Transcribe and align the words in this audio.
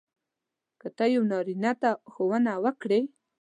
که 0.81 0.87
ته 0.97 1.05
یو 1.15 1.23
نارینه 1.31 1.71
ته 1.81 1.89
ښوونه 2.11 2.53
وکړې. 2.63 3.01